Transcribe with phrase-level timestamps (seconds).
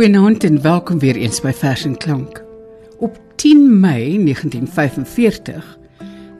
[0.00, 2.44] Goeienaand en welkom weer eens by Vers en Klank.
[2.98, 5.78] Op 10 Mei 1945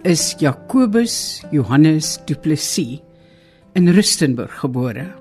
[0.03, 3.01] is Jacobus Johannes Du Plessis
[3.73, 5.13] in Rustenburg gebore.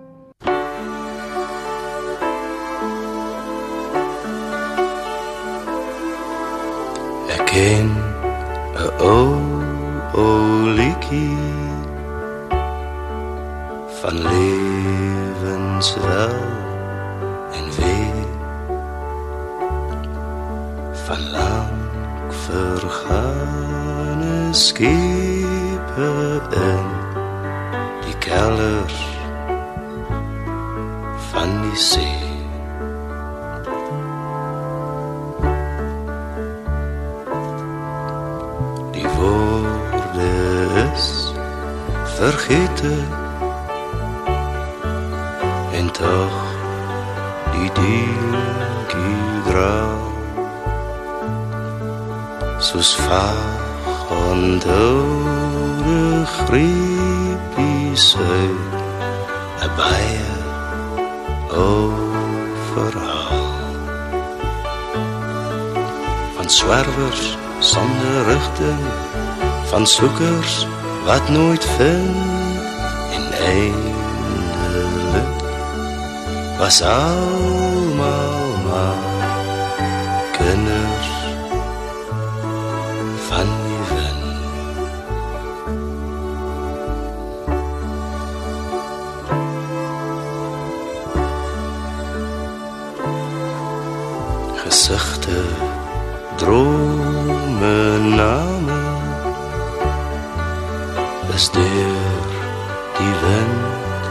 [7.28, 9.36] Ek ken 'n ou
[10.16, 11.36] ou liedjie
[14.00, 15.78] van lewenswel
[21.10, 26.10] van lank vergane skepe
[26.54, 26.88] in
[28.06, 28.92] die keller
[31.32, 32.18] van die see.
[38.92, 40.30] Die woorde
[40.94, 41.34] is
[42.20, 42.94] vergete
[53.10, 56.02] soos vaag onthoorde
[56.46, 58.74] griepies uit
[59.64, 60.26] a baie
[61.66, 63.48] overhaal.
[66.36, 68.86] Van swervers sonder rigting
[69.66, 70.68] van soekers
[71.06, 72.16] wat nooit vind.
[73.14, 75.34] En eindelik
[76.58, 77.69] was almal
[98.20, 98.70] name
[101.36, 102.26] is deur
[102.98, 104.08] die wind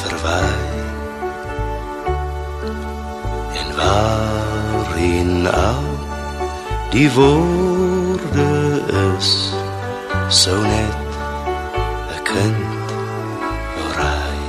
[0.00, 0.78] verwaai
[3.60, 5.90] en waarin al
[6.94, 8.48] die woorde
[9.02, 9.30] is
[10.40, 10.96] so net
[12.16, 12.88] 'n kind
[13.98, 14.48] raai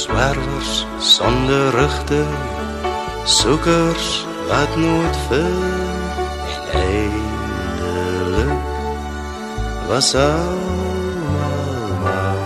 [0.00, 0.72] swervers
[1.14, 2.36] sonder rigting
[3.38, 4.06] soekers
[4.50, 6.23] wat nooit vind
[6.94, 7.12] en
[7.90, 8.62] eindelik
[9.88, 11.64] was almal
[12.02, 12.42] maar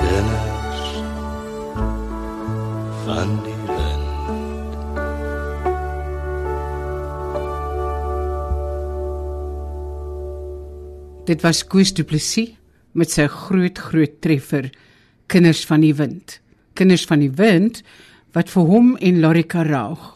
[0.00, 0.84] kinders
[3.04, 4.04] van die wind
[11.26, 12.54] Dit was Koos Du Plessis
[12.96, 14.70] met sy groot groot treffer
[15.26, 16.38] Kinders van die Wind.
[16.78, 17.82] Kinders van die Wind
[18.36, 20.12] wat vir hom en Lorika Raag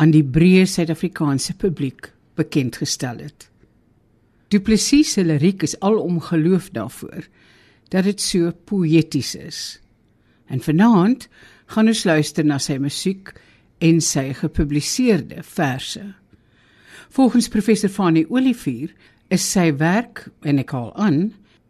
[0.00, 3.48] aan die breë Suid-Afrikaanse publiek bekend gestel het.
[4.48, 7.26] Du Plessis se liriek is alom geloof daarvoor
[7.90, 9.60] dat dit so poëties is.
[10.46, 11.28] En vanaand
[11.66, 13.32] gaan ons luister na sy musiek
[13.82, 16.02] en sy gepubliseerde verse.
[17.10, 18.94] Volgens professor Fanie Olivier
[19.34, 21.20] is sy werk en ek haal aan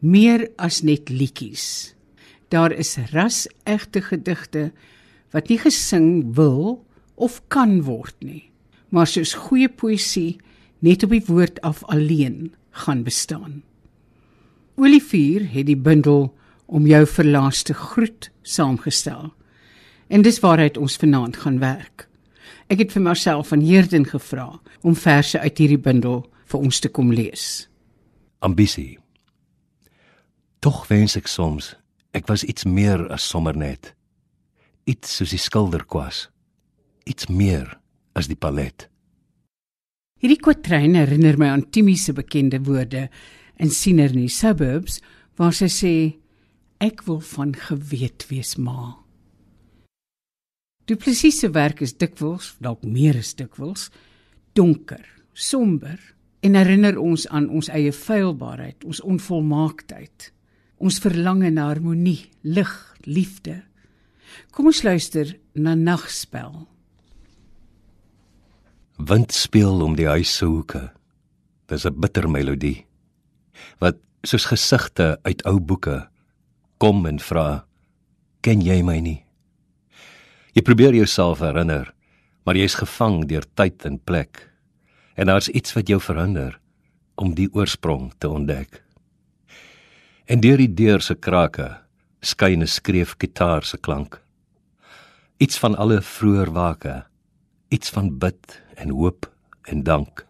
[0.04, 1.94] meer as net liedjies.
[2.52, 4.70] Daar is ras-egte gedigte
[5.34, 6.84] wat nie gesing wil
[7.16, 8.50] of kan word nie,
[8.92, 10.36] maar soos goeie poësie
[10.78, 13.62] net op die woord af alleen gaan bestaan.
[14.76, 16.34] Olivier het die bundel
[16.66, 19.32] om jou verlaaste groet saamgestel.
[20.08, 22.08] En dis waaruit ons vanaand gaan werk.
[22.66, 26.88] Ek het vir myself van Heerden gevra om verse uit hierdie bundel vir ons te
[26.88, 27.68] kom lees.
[28.46, 28.98] ambisie.
[30.60, 31.74] Tog wens ek soms
[32.16, 33.92] ek was iets meer as sommer net.
[34.88, 36.30] Iets soos die skilderkwas.
[37.04, 37.74] Iets meer
[38.16, 38.86] as die palet.
[40.16, 43.10] Hierdie kwatryn herinner my aan Timmy se bekende woorde
[43.60, 45.02] in Siener in die suburbs
[45.36, 45.96] waar sy sê
[46.80, 48.94] ek wil van geweet wees ma.
[50.88, 53.90] Die presiese werk is dikwels, dalk meer as dikwels,
[54.56, 55.02] donker,
[55.34, 55.98] somber
[56.40, 60.30] en herinner ons aan ons eie feilbaarheid, ons onvolmaaktheid,
[60.80, 62.72] ons verlange na harmonie, lig,
[63.04, 63.58] liefde.
[64.54, 66.64] Kom ons luister na Nagspel.
[68.96, 70.90] Wind speel om die huis se hoeke.
[71.68, 72.86] Dis 'n bitter melodie
[73.78, 76.08] wat soos gesigte uit ou boeke
[76.78, 77.66] kom en vra:
[78.40, 79.24] "Ken jy my nie?"
[80.54, 81.92] Jy probeer jouself herinner,
[82.44, 84.50] maar jy's gevang deur tyd en plek.
[85.16, 86.58] En daar's iets wat jou verhinder
[87.16, 88.82] om die oorsprong te ontdek.
[90.26, 91.76] En deur die deur se krake
[92.20, 94.22] skyn 'n skreef gitaar se klank.
[95.38, 97.04] Iets van alle vroeër wake,
[97.68, 99.28] iets van bid en hoop
[99.66, 100.26] en dank.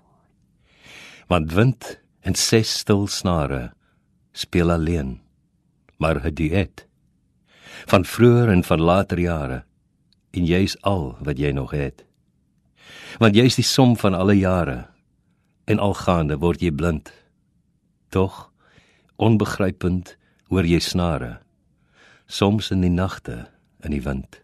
[1.27, 3.73] Want wind en ses stil snare
[4.33, 5.21] speel alleen,
[5.99, 6.87] maar 'n duet
[7.85, 9.65] van vroeër en van later jare
[10.31, 12.05] en jy's al wat jy nog het.
[13.19, 14.87] Want jy's die som van alle jare
[15.65, 17.13] en algaande word jy blind.
[18.09, 18.53] Tog
[19.17, 20.17] onbegrypend
[20.49, 21.41] hoor jy snare
[22.27, 23.47] soms in die nagte
[23.87, 24.43] in die wind.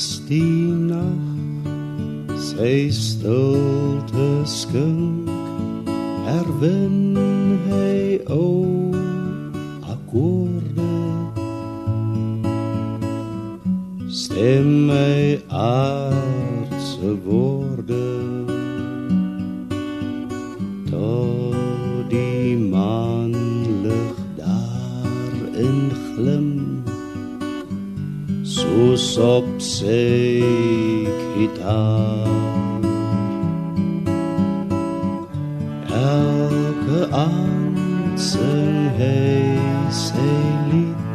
[0.00, 5.28] As die nag sy stilte skink
[6.24, 7.20] herwin
[7.66, 8.46] hy o
[9.92, 10.96] akkoorde
[14.22, 15.36] stem my
[15.68, 18.08] aardse woorde
[20.88, 23.09] tot die maan
[28.50, 30.42] soos op sy
[31.36, 32.26] gitaar
[35.94, 39.54] elke aand sing hy
[39.94, 40.32] sy
[40.72, 41.06] lied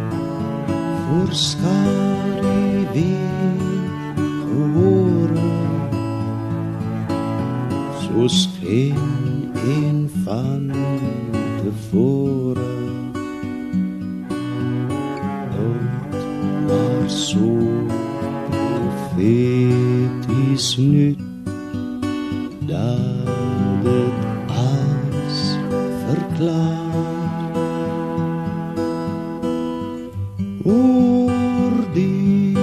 [1.02, 2.56] voor skare
[2.96, 3.60] weer
[4.48, 5.52] gehore
[8.06, 10.72] soos geen een van
[11.60, 12.45] tevore
[30.66, 32.58] oor die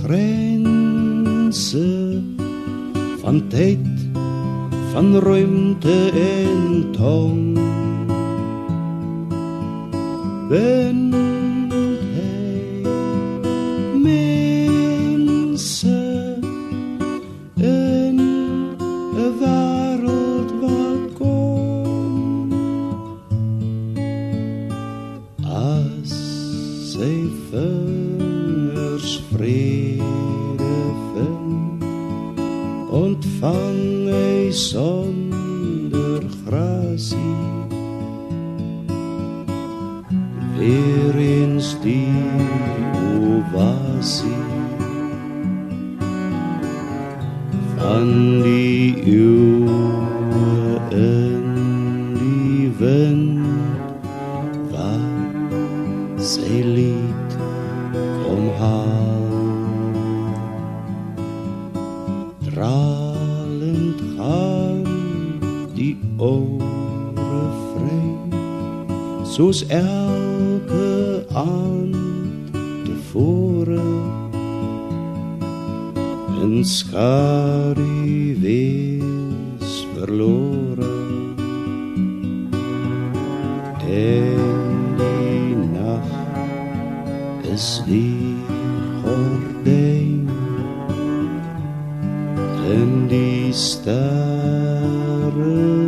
[0.00, 1.86] grense
[3.22, 3.86] van tyd
[4.90, 7.58] van ruimte en tong
[10.50, 11.39] ben
[40.60, 42.12] weer eens die
[43.24, 44.44] ovasie
[47.76, 51.46] van die eeuwe in
[52.18, 53.40] die wind
[54.68, 57.36] wat sy lied
[58.26, 59.28] kom haal.
[62.50, 64.84] Dralend gaan
[65.72, 68.04] die ore vry
[69.24, 70.29] soos elke
[76.60, 80.92] in skadu wees verlore.
[83.88, 86.10] En die nag
[87.54, 88.36] is die
[89.00, 90.28] gordijn
[92.76, 94.76] en die sterre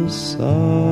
[0.09, 0.92] saal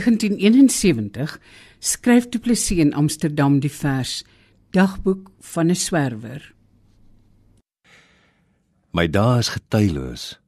[0.00, 1.38] 1971
[1.78, 4.24] skryf Du Plessis in Amsterdam die vers
[4.74, 6.54] Dagboek van 'n swerwer.
[8.90, 10.40] My dae is getyloos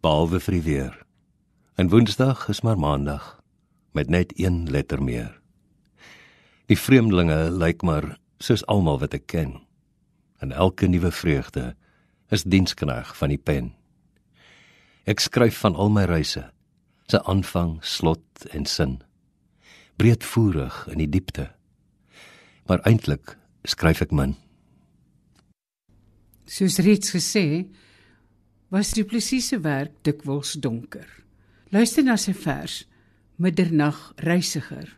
[0.00, 1.06] behalwe vir die weer.
[1.76, 3.42] En Woensdag is maar Maandag
[3.92, 5.40] met net een letter meer.
[6.66, 9.60] Die vreemdelinge lyk maar soos almal wat ek ken.
[10.38, 11.76] En elke nuwe vreugde
[12.28, 13.74] is dienskneg van die pen.
[15.04, 16.50] Ek skryf van al my reise,
[17.06, 18.98] se aanvang, slot en sin.
[19.96, 21.50] Breedvoerig in die diepte.
[22.66, 23.36] Maar eintlik
[23.66, 24.34] skryf ek min.
[26.46, 27.66] Soos reeds gesê,
[28.70, 31.06] was Du Plessis se werk dikwels donker.
[31.74, 32.84] Luister na sy vers
[33.36, 34.88] Middernag reisiger.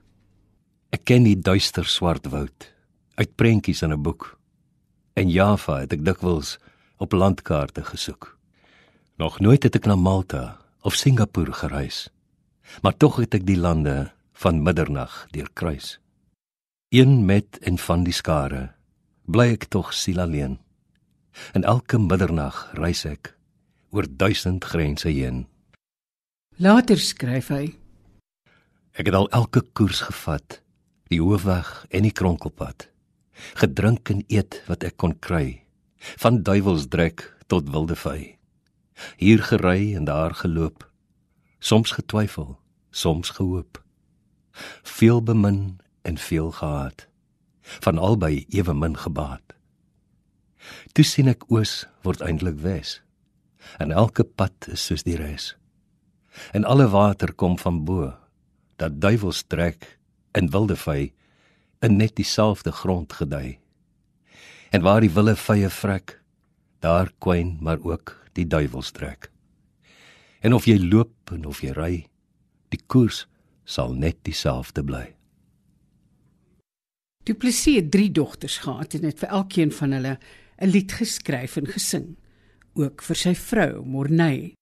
[0.94, 2.68] Ek ken die duister swart woud
[3.18, 4.38] uit prentjies in 'n boek.
[5.16, 6.58] In Java het ek dikwels
[6.98, 8.38] op landkaarte gesoek.
[9.18, 12.08] Nog nooit het ek na Malta of Singapore gereis,
[12.80, 14.08] maar tog het ek die lande
[14.40, 15.98] van middernag deurkruis.
[16.88, 18.70] Een met en van die skare
[19.28, 20.56] bly ek tog siel alleen.
[21.52, 23.34] En elke middernag reis ek
[23.92, 25.44] oor duisend grense heen.
[26.56, 27.76] Later skryf hy:
[28.96, 30.62] Ek het al elke koers gevat,
[31.12, 32.88] die hoofweg en die kronkelpad.
[33.60, 35.68] Gedrink en eet wat ek kon kry,
[36.24, 38.37] van duiwelsdrek tot wilde vy.
[39.16, 40.90] Hier gery en daar geloop,
[41.58, 42.58] soms getwyfel,
[42.90, 43.82] soms gehoop.
[44.82, 47.06] Veel bemin en veel gehaat,
[47.60, 49.54] van albei ewe min gebaat.
[50.92, 52.98] Toe sien ek oos word eintlik wes.
[53.78, 55.52] En elke pad is soos die res.
[56.52, 58.12] En alle water kom van bo.
[58.78, 59.98] Dat duiwels trek
[60.38, 61.12] in wilde vy
[61.82, 63.58] in net dieselfde grond gedei.
[64.70, 66.17] En waar die wille vye vrek,
[66.80, 69.30] daar kwyn maar ook die duiwels trek.
[70.40, 72.06] En of jy loop en of jy ry,
[72.70, 73.26] die koers
[73.64, 75.06] sal net dieselfde bly.
[77.28, 80.18] Du Plessis het 3 dogters gehad en het vir elkeen van hulle
[80.58, 82.16] 'n lied geskryf en gesing,
[82.74, 84.54] ook vir sy vrou Morney.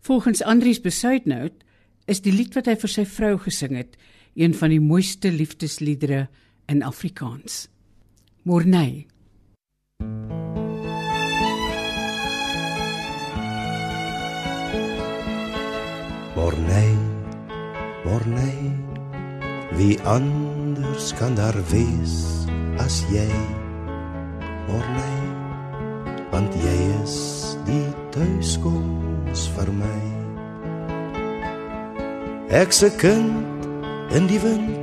[0.00, 1.64] Volgens Andries Besuidnout
[2.06, 3.96] is die lied wat hy vir sy vrou gesing het,
[4.34, 6.28] een van die mooiste liefdesliedere
[6.68, 7.68] in Afrikaans.
[8.42, 9.06] Morney.
[16.36, 16.92] Morney,
[18.04, 18.68] Morney,
[19.72, 22.44] wie anders kan daar wees
[22.76, 23.30] as jy?
[24.68, 25.20] Morney,
[26.28, 27.14] want jy is
[27.64, 30.02] die tuiskoms vir my.
[32.52, 33.64] Ek se kind
[34.12, 34.76] in die wind,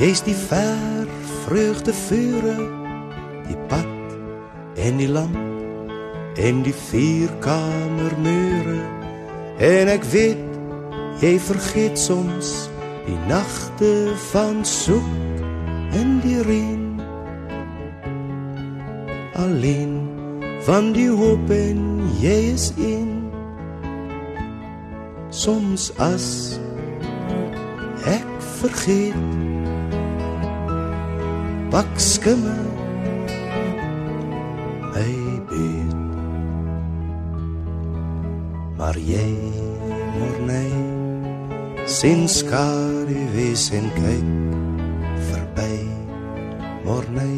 [0.00, 1.04] jy's die ver
[1.44, 2.56] vreugde vure,
[3.50, 8.80] die pad en die lamp en die vierkamer mure.
[9.60, 10.53] En ek weet
[11.22, 12.70] jy vergeet soms
[13.06, 15.10] die nagte van soek
[15.94, 17.00] in die reën.
[19.34, 20.08] Alleen
[20.66, 21.80] van die hoop en
[22.22, 23.10] jy is in
[25.34, 26.58] soms as
[28.08, 28.26] ek
[28.62, 29.18] vergeet
[31.74, 32.56] pak skimme
[34.94, 35.12] my
[35.50, 35.94] bed.
[38.78, 39.28] Maar jy
[40.14, 40.93] morney
[41.94, 44.30] sien skare wees en kyk
[45.28, 45.74] verby
[46.82, 47.36] morney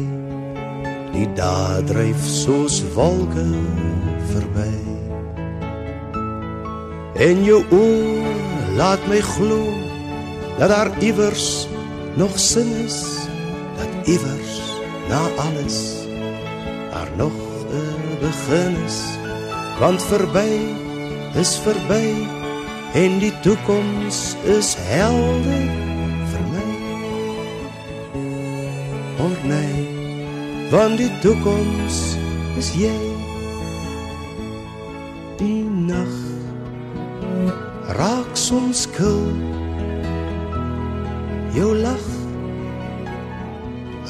[1.13, 3.43] die dae dryf soos wolke
[4.31, 4.71] verby.
[7.27, 8.31] En jou oë
[8.79, 9.59] laat my glo
[10.57, 11.67] dat daar iewers
[12.17, 12.97] nog sin is
[13.77, 14.57] dat iewers
[15.11, 15.77] na alles
[16.95, 17.37] daar nog
[17.69, 18.99] 'n begin is.
[19.79, 20.49] Want verby
[21.37, 22.36] is verby
[22.93, 25.67] en die toekoms is helder
[26.31, 26.69] vir my.
[29.17, 29.87] Hoor nee
[30.71, 32.17] want die toekoms
[32.59, 32.95] is jy.
[35.39, 36.15] Die nag
[37.97, 39.29] raak soms kil
[41.55, 42.07] jou lag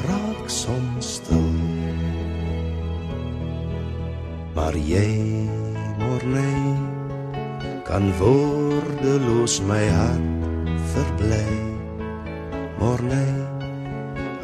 [0.08, 1.52] raak soms stil.
[4.58, 5.08] Maar jy
[6.00, 6.57] morney
[7.88, 10.20] kan woordeloos my hart
[10.92, 11.48] verbly.
[12.78, 13.32] Morney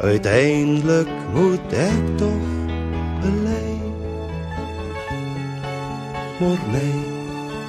[0.01, 2.45] uiteindelik moet ek tog
[3.21, 3.69] bely.
[6.41, 6.95] Morney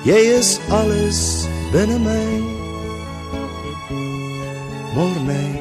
[0.09, 1.45] jy is alles
[1.77, 2.25] binne my.
[4.97, 5.53] Morney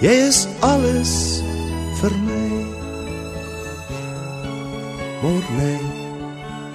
[0.00, 1.44] jy is alles
[2.00, 2.48] vir my.
[5.20, 5.78] Morney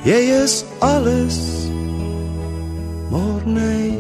[0.06, 1.55] jy is alles
[3.16, 3.96] morney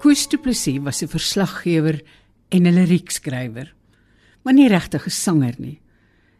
[0.00, 1.96] Koos Du Plessis was 'n verslaggewer
[2.48, 3.68] en 'n liriekskrywer,
[4.42, 5.80] maar nie regtig 'n sanger nie.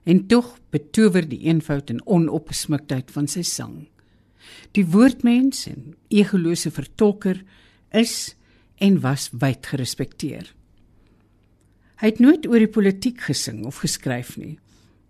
[0.05, 3.89] En tog betower die eenvoud en onopgesmuktheid van sy sang.
[4.73, 7.43] Die woordmens en egolose vertolker
[7.91, 8.35] is
[8.77, 10.55] en was wyd gerespekteer.
[12.01, 14.59] Hy het nooit oor die politiek gesing of geskryf nie,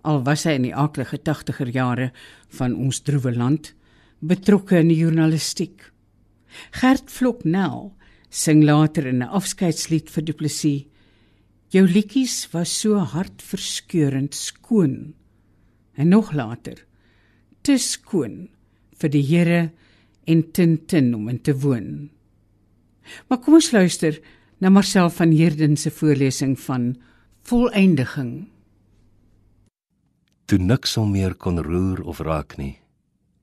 [0.02, 2.10] al was hy in die aaklige 80er jare
[2.58, 3.74] van ons droewe land
[4.20, 5.86] betrokke in die journalistiek.
[6.76, 7.90] Gert Vloknel
[8.28, 10.86] sing later in 'n afskeidslied vir Du Plessis.
[11.70, 15.14] Jou liedjies was so hartverskeurend skoon.
[15.94, 16.84] En nog later,
[17.62, 18.48] te skoon
[18.98, 19.70] vir die Here
[20.26, 22.10] en tintin om in te woon.
[23.28, 24.20] Maar kom ons luister
[24.58, 26.96] na Marcel van Heerden se voorlesing van
[27.42, 28.48] Volëindiging.
[30.50, 32.80] Toe niks hom meer kon roer of raak nie,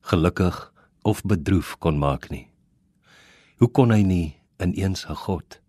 [0.10, 0.58] gelukkig
[1.08, 2.50] of bedroef kon maak nie.
[3.64, 5.62] Hoe kon hy nie ineens 'n God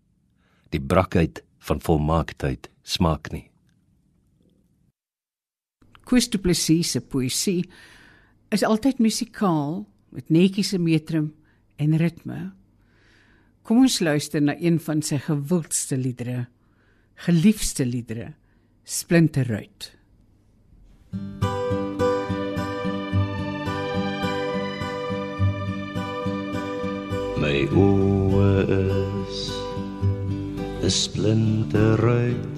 [0.71, 3.47] die brakheid van volmaaktheid smaak nie.
[6.03, 7.69] Koos Du Plessis se poësie
[8.51, 11.33] is altyd musikaal met netjiese metrum
[11.77, 12.51] en ritme.
[13.63, 16.47] Kom ons luister na een van sy gewildste liedere,
[17.15, 18.33] geliefde liedere,
[18.83, 19.98] Splinterruit.
[27.39, 29.39] My oë is
[30.83, 32.57] 'n splinteruit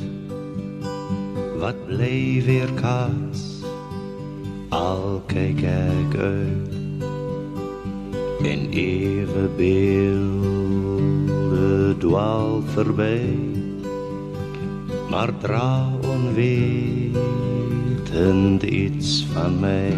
[1.62, 3.42] wat bly weer kaas.
[4.70, 6.72] Al kyk ek uit
[8.52, 10.82] en ewe beelde
[12.02, 13.22] dwaal verby
[15.10, 15.92] maar dra
[18.12, 19.94] onwetend iets van my.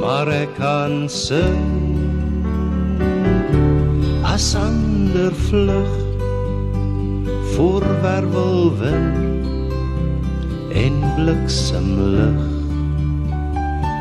[0.00, 1.98] Maar ek kan sing
[4.24, 5.90] as ander vlug
[7.54, 9.46] voor wervelwind
[10.72, 12.46] en bliksemlig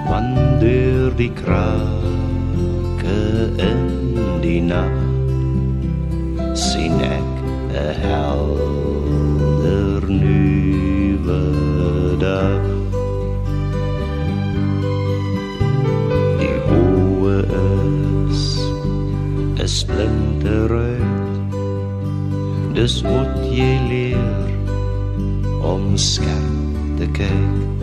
[0.08, 3.18] want deur die krake
[3.58, 3.84] in
[4.42, 4.96] die nag
[6.54, 7.34] sien ek
[7.74, 8.97] 'n helder
[22.78, 24.50] dis moet jy leer
[25.66, 27.82] om skerp te kyk.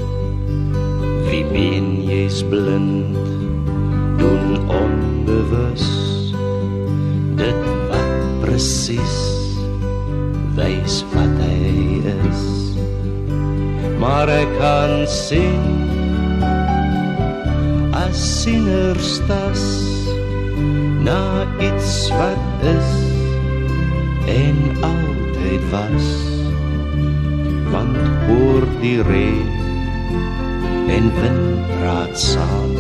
[1.27, 3.17] Wie ben jy's blind
[4.21, 5.89] doen onbewus.
[7.41, 7.59] Dit
[7.91, 9.19] wat presies
[10.55, 12.47] wys wat hy is.
[13.99, 15.65] Maar ek kan sien
[17.99, 19.67] as sinnerstas
[21.03, 21.19] na
[21.59, 22.94] iets wat is
[25.75, 26.07] was
[27.73, 29.49] want hoor die reën
[30.97, 32.75] en wind praat saam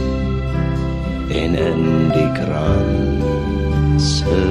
[1.42, 1.82] en in
[2.14, 4.42] die krans se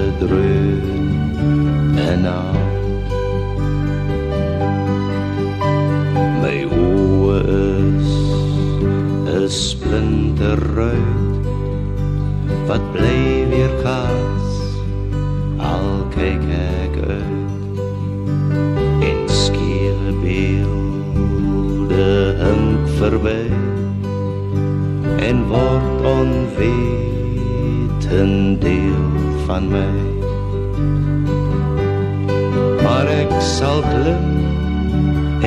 [2.08, 2.72] en aan
[6.44, 7.40] my oë
[7.94, 8.12] is
[9.38, 11.48] 'n splinterruit
[12.68, 13.33] wat bly
[25.24, 27.12] en word onwetend
[28.62, 29.08] deel
[29.46, 29.96] van my.
[32.84, 34.28] Maar ek sal klim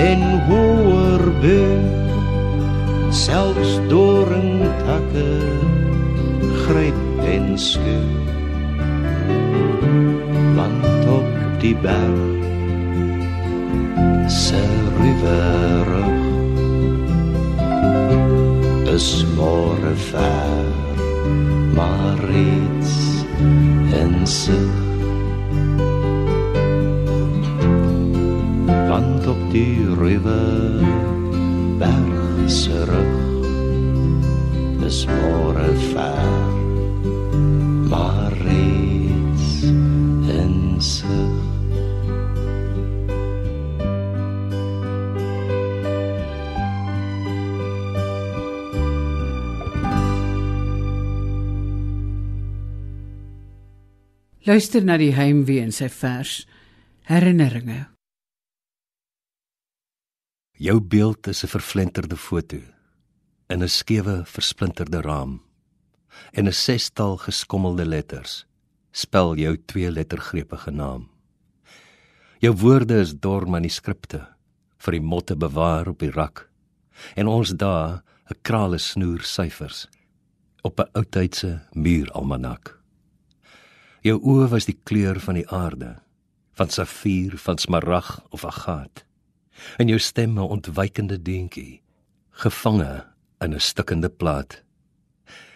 [0.00, 2.06] en hoor buig
[3.16, 5.28] selfs doringtakke
[6.66, 7.00] gryp
[7.34, 8.12] en skeur
[10.56, 11.28] want op
[11.60, 12.20] die berg
[14.28, 14.62] se
[15.00, 16.25] rivier
[18.96, 20.72] is môre ver
[21.76, 22.94] maar reeds
[23.92, 24.72] in sig.
[28.88, 31.04] Want op die rivier
[31.76, 33.14] berg se rug
[34.88, 36.55] is môre ver
[54.46, 56.44] Luister na die heimwee in sy vers
[57.08, 57.88] Herinneringe.
[60.54, 62.60] Jou beeld is 'n vervlenterde foto
[63.50, 65.42] in 'n skewe, versplinterde raam.
[66.32, 68.46] En 'n sestal geskommelde letters
[68.92, 71.10] spel jou twee lettergrepige naam.
[72.38, 74.28] Jou woorde is dor manuskripte
[74.78, 76.50] vir die motte bewaar op die rak.
[77.16, 79.88] En ons dae 'n krale snoer syfers
[80.62, 82.85] op 'n oudtydse muuralmanak.
[84.04, 85.96] Jou oë was die kleur van die aarde,
[86.56, 89.04] van safier, van smarag of agaat.
[89.78, 91.82] En jou stem 'n ontwykende deentjie,
[92.30, 93.04] gevange
[93.40, 94.62] in 'n stikkende plaat.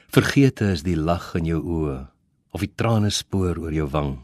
[0.09, 2.09] Vergete is die lag in jou oë
[2.50, 4.18] of die trane spoor oor jou wang.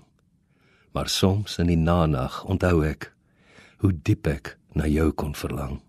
[0.93, 3.13] Maar soms in die nanag onthou ek
[3.79, 5.81] hoe diep ek na jou kon verlang.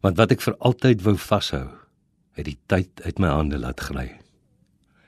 [0.00, 1.68] Want wat ek vir altyd wou vashou,
[2.36, 4.10] het die tyd uit my hande laat gly.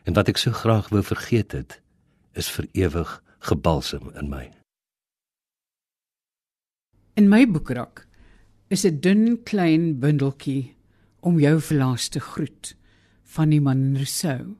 [0.09, 1.75] En wat ek so graag wou vergeet het,
[2.33, 3.11] is vir ewig
[3.44, 4.47] gebalsem in my.
[7.21, 8.07] In my boekrak
[8.73, 10.75] is 'n dun klein bundeltjie
[11.21, 12.75] om jou verlaas te groet
[13.25, 14.57] van die man Rousseau.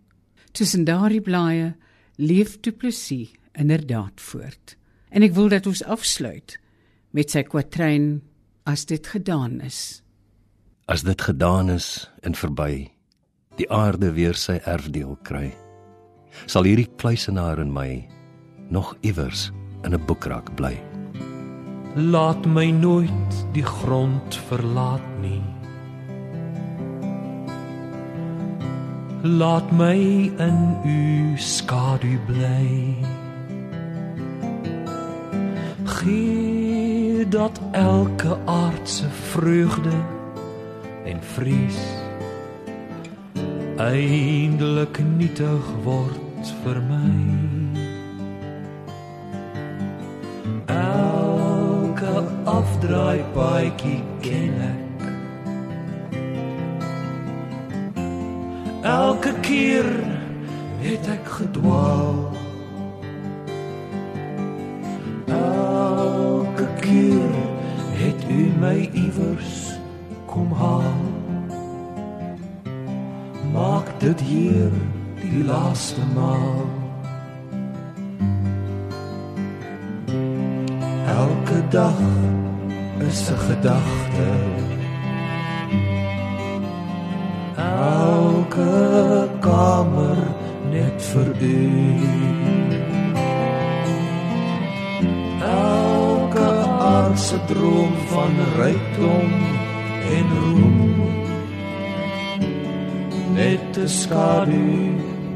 [0.53, 1.77] Tussen daardie blaaie
[2.17, 4.77] leef Du Plessis inderdaad voort.
[5.09, 6.59] En ek wil dat ons afsluit
[7.11, 8.23] met sy kwatryn
[8.65, 10.03] as dit gedaan is.
[10.85, 12.98] As dit gedaan is en verby,
[13.59, 15.51] die aarde weer sy erfdeel kry,
[16.47, 18.07] sal hierdie kluisenaar in my
[18.71, 19.51] nog iewers
[19.85, 20.77] in 'n boekrak bly.
[21.97, 25.43] Laat my nooit die grond verlaat nie.
[29.23, 29.99] Laat my
[30.39, 32.95] in u skadu bly.
[35.99, 39.93] gee dat elke aardse vreugde
[41.05, 42.08] en vrees
[43.79, 47.11] eindelik nietig word vir my.
[50.75, 52.15] Elke
[52.51, 55.05] afdraai paadjie ken ek.
[58.83, 59.87] Elke keer
[60.83, 62.19] het ek gedwaal.
[65.39, 67.39] Elke keer
[68.03, 69.79] het u my iewers
[70.27, 71.08] kom haal
[73.99, 74.71] dit hier
[75.21, 76.67] die laaste maal.
[81.07, 82.01] Elke dag
[83.09, 84.29] is 'n gedagte
[87.69, 90.19] elke kamer
[90.71, 91.61] net vir u.
[95.49, 96.51] Elke
[96.95, 99.31] aardse droom van rykdom
[100.17, 100.79] en roem
[103.39, 104.67] net 'n skadu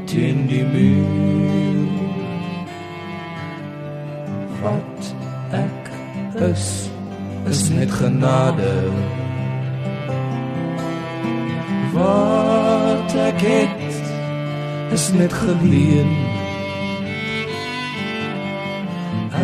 [0.09, 1.91] teen die muur.
[4.61, 5.01] Wat
[5.65, 5.83] ek
[6.51, 6.65] is
[7.51, 8.75] is net genade.
[11.95, 13.91] Wat ek het
[14.95, 16.11] is net geleen.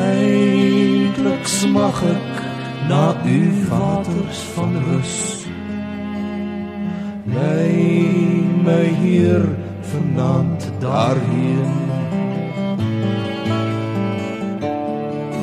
[0.07, 2.31] Eintlik smag ek
[2.89, 3.05] na
[3.37, 5.38] u waters van rus
[7.33, 9.43] lei my hier
[9.81, 11.73] vanaand daarheen.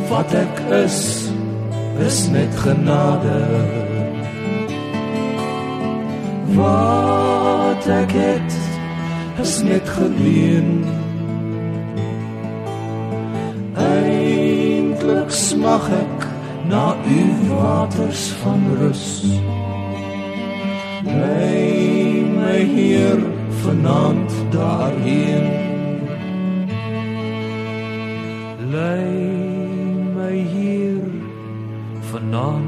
[0.08, 1.00] Wat ek is
[2.06, 3.40] is net genade.
[6.56, 8.52] Wat ek het
[9.42, 10.84] is net geleen.
[13.76, 16.28] Eintlik smag ek
[16.68, 19.06] na u waters van rus.
[21.04, 21.65] Lei
[22.66, 25.44] my hier vanaand daarheen.
[28.70, 29.04] Lei
[30.14, 31.02] my hier
[32.10, 32.65] vanaand